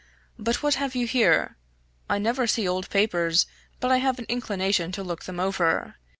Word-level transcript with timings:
But 0.39 0.63
what 0.63 0.73
have 0.81 0.95
you 0.95 1.05
here? 1.05 1.57
I 2.09 2.17
never 2.17 2.47
see 2.47 2.67
old 2.67 2.89
papers 2.89 3.45
but 3.79 3.91
I 3.91 3.97
have 3.97 4.17
an 4.17 4.25
inclination 4.29 4.91
to 4.93 5.03
look 5.03 5.25
them 5.25 5.39
over. 5.39 5.97